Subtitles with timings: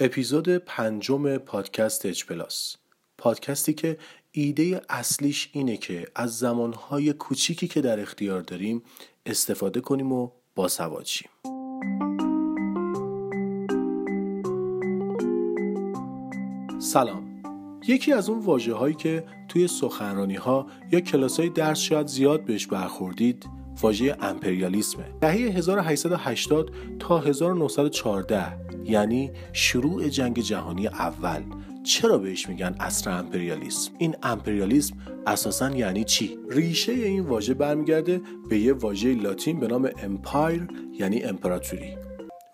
[0.00, 2.76] اپیزود پنجم پادکست اچ پلاس.
[3.18, 3.98] پادکستی که
[4.32, 8.82] ایده اصلیش اینه که از زمانهای کوچیکی که در اختیار داریم
[9.26, 11.30] استفاده کنیم و باسواد شیم.
[16.80, 17.42] سلام.
[17.88, 22.66] یکی از اون واجه که توی سخنرانی ها یا کلاس های درس شاید زیاد بهش
[22.66, 25.04] برخوردید واژه امپریالیسمه.
[25.20, 31.42] دهه 1880 تا 1914 یعنی شروع جنگ جهانی اول.
[31.84, 34.96] چرا بهش میگن اصر امپریالیسم؟ این امپریالیسم
[35.26, 41.22] اساسا یعنی چی؟ ریشه این واژه برمیگرده به یه واژه لاتین به نام امپایر یعنی
[41.22, 41.96] امپراتوری.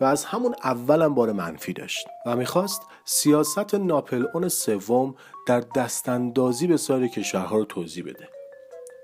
[0.01, 2.07] و از همون اولم بار منفی داشت.
[2.27, 5.15] و می‌خواست سیاست ناپل اون سوم
[5.47, 8.34] در دستاندازی به سایر کشورها رو توضیح بده.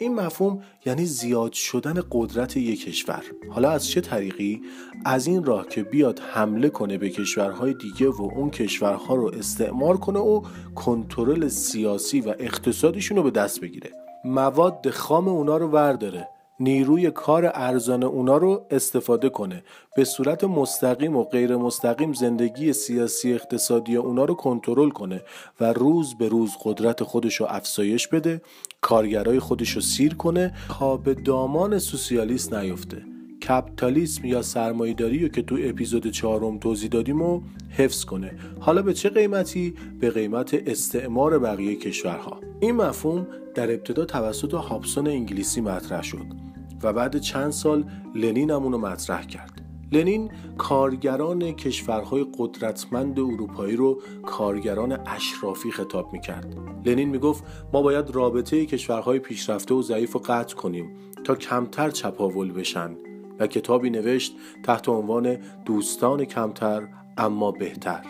[0.00, 3.22] این مفهوم یعنی زیاد شدن قدرت یک کشور.
[3.50, 4.62] حالا از چه طریقی؟
[5.04, 9.96] از این راه که بیاد حمله کنه به کشورهای دیگه و اون کشورها رو استعمار
[9.96, 10.42] کنه و
[10.74, 13.90] کنترل سیاسی و اقتصادیشون رو به دست بگیره.
[14.24, 16.28] مواد خام اونا رو ورداره.
[16.60, 19.62] نیروی کار ارزان اونا رو استفاده کنه.
[19.96, 25.22] به صورت مستقیم و غیر مستقیم زندگی سیاسی اقتصادی اونا رو کنترل کنه
[25.60, 28.42] و روز به روز قدرت خودش رو افزایش بده
[28.80, 33.02] کارگرای خودش رو سیر کنه تا به دامان سوسیالیست نیفته.
[33.48, 38.34] کپیتالیسم یا سرمایهداری رو که تو اپیزود چهارم توضیح دادیم و حفظ کنه.
[38.60, 42.40] حالا به چه قیمتی؟ به قیمت استعمار بقیه کشورها.
[42.60, 46.49] این مفهوم در ابتدا توسط هابسون انگلیسی مطرح شد.
[46.82, 49.62] و بعد چند سال لنین هم اونو مطرح کرد.
[49.92, 56.56] لنین کارگران کشورهای قدرتمند اروپایی رو کارگران اشرافی خطاب می‌کرد.
[56.84, 60.90] لنین می‌گفت ما باید رابطه کشورهای پیشرفته و ضعیف رو قطع کنیم
[61.24, 62.96] تا کمتر چپاول بشن.
[63.38, 68.04] و کتابی نوشت تحت عنوان دوستان کمتر اما بهتر.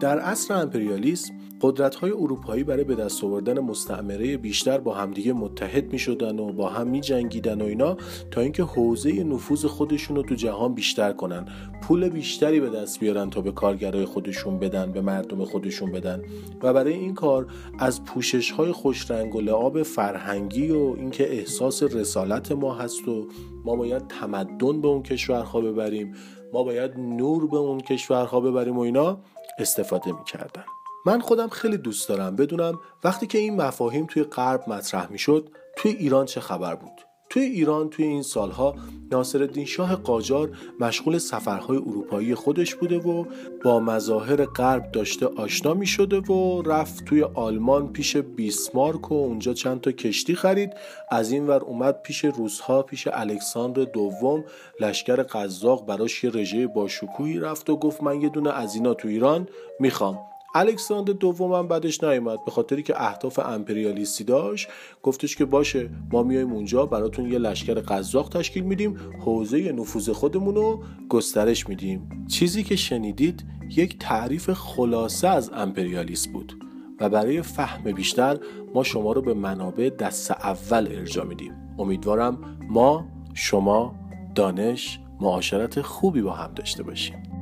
[0.00, 1.34] در عصر امپریالیسم
[1.64, 6.52] قدرت های اروپایی برای به دست آوردن مستعمره بیشتر با همدیگه متحد می شدن و
[6.52, 7.96] با هم می جنگیدن و اینا
[8.30, 11.46] تا اینکه حوزه نفوذ خودشون رو تو جهان بیشتر کنن.
[11.82, 16.22] پول بیشتری به دست بیارن تا به کارگرای خودشون بدن به مردم خودشون بدن.
[16.62, 17.46] و برای این کار
[17.78, 23.28] از پوشش های خوش رنگ و لعاب فرهنگی و اینکه احساس رسالت ما هست و
[23.64, 26.14] ما باید تمدن به اون کشورها ببریم
[26.52, 29.18] ما باید نور به اون کشورها ببریم و اینا
[29.58, 30.64] استفاده می‌کردن.
[31.06, 35.90] من خودم خیلی دوست دارم بدونم وقتی که این مفاهیم توی غرب مطرح می‌شد توی
[35.90, 36.92] ایران چه خبر بود؟
[37.30, 38.74] توی ایران توی این سالها
[39.10, 40.50] ناصرالدین شاه قاجار
[40.80, 43.24] مشغول سفرهای اروپایی خودش بوده و
[43.64, 49.54] با مظاهر غرب داشته آشنا می شده و رفت توی آلمان پیش بیسمارک و اونجا
[49.54, 50.70] چند تا کشتی خرید.
[51.10, 54.44] از این ور اومد پیش روسها پیش الکساندر دوم
[54.80, 59.08] لشکر قزاق براش یه رژه باشکوهی رفت و گفت من یه دونه از اینا تو
[59.08, 59.48] ایران
[59.80, 60.33] می‌خوام.
[60.56, 64.68] الکساندر دوم هم بعدش نیومد به خاطری که اهداف امپریالیستی داشت.
[65.02, 70.54] گفتش که باشه ما میایم اونجا براتون یه لشکر قزاق تشکیل میدیم حوزه نفوذ خودمون
[70.54, 72.26] رو گسترش میدیم.
[72.28, 73.44] چیزی که شنیدید
[73.76, 76.52] یک تعریف خلاصه از امپریالیست بود
[77.00, 78.38] و برای فهم بیشتر
[78.74, 81.52] ما شما رو به منابع دست اول ارجا میدیم.
[81.78, 83.04] امیدوارم ما
[83.34, 83.94] شما
[84.34, 87.33] دانش معاشرت خوبی با هم داشته باشیم.